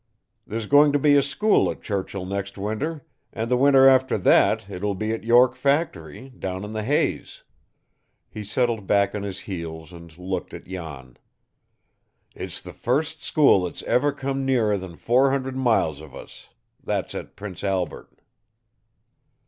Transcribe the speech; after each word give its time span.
There's 0.47 0.65
going 0.65 0.91
to 0.93 0.97
be 0.97 1.15
a 1.15 1.21
school 1.21 1.69
at 1.69 1.83
Churchill 1.83 2.25
next 2.25 2.57
winter, 2.57 3.05
and 3.31 3.51
the 3.51 3.55
winter 3.55 3.85
after 3.87 4.17
that 4.17 4.67
it 4.67 4.81
will 4.81 4.95
be 4.95 5.11
at 5.11 5.23
York 5.23 5.53
Factory, 5.53 6.29
down 6.29 6.63
on 6.63 6.73
the 6.73 6.81
Hayes." 6.81 7.43
He 8.27 8.43
settled 8.43 8.87
back 8.87 9.13
on 9.13 9.21
his 9.21 9.41
heels 9.41 9.93
and 9.93 10.17
looked 10.17 10.55
at 10.55 10.65
Jan. 10.65 11.17
"It's 12.33 12.61
the 12.61 12.73
first 12.73 13.21
school 13.23 13.61
that 13.65 13.73
has 13.79 13.83
ever 13.87 14.11
come 14.11 14.43
nearer 14.43 14.75
than 14.75 14.95
four 14.95 15.29
hundred 15.29 15.55
miles 15.55 16.01
of 16.01 16.15
us. 16.15 16.49
That's 16.83 17.13
at 17.13 17.35
Prince 17.35 17.63
Albert." 17.63 18.21